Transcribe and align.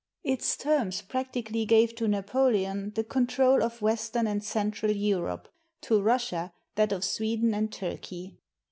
Its 0.23 0.57
terms 0.57 1.03
practically 1.03 1.63
gave 1.63 1.93
to 1.93 2.07
Napo 2.07 2.49
leon 2.49 2.91
the 2.95 3.03
control 3.03 3.61
of 3.61 3.83
western 3.83 4.25
and 4.25 4.43
central 4.43 4.91
Europe; 4.91 5.47
to 5.81 6.01
Russia 6.01 6.51
that 6.73 6.91
of 6.91 7.03
Sweden 7.05 7.53
and 7.53 7.71
Turkey. 7.71 8.39